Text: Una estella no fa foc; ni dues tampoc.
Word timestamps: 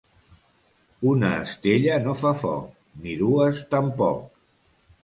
Una 1.09 1.29
estella 1.41 1.99
no 2.09 2.17
fa 2.23 2.33
foc; 2.45 2.67
ni 3.05 3.15
dues 3.23 3.63
tampoc. 3.77 4.27